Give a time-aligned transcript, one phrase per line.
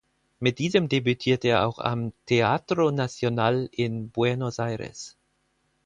[0.39, 5.15] Mit diesem debütierte er auch am "Teatro Nacional" in Buenos Aires.